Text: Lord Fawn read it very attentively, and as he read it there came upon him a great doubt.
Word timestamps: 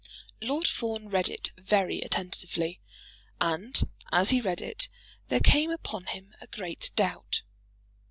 Lord 0.41 0.67
Fawn 0.67 1.09
read 1.09 1.29
it 1.29 1.51
very 1.59 2.01
attentively, 2.01 2.81
and 3.39 3.87
as 4.11 4.31
he 4.31 4.41
read 4.41 4.59
it 4.59 4.89
there 5.27 5.39
came 5.39 5.69
upon 5.69 6.07
him 6.07 6.33
a 6.41 6.47
great 6.47 6.89
doubt. 6.95 7.43